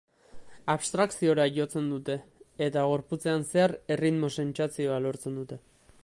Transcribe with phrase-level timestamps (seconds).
[0.73, 2.15] Abstrakziora jotzen dute
[2.67, 5.59] eta gorputzean zehar erritmo sentsazioa lortzen dute.